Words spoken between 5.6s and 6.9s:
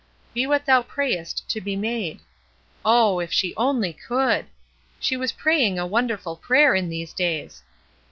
a wonderful prayer i„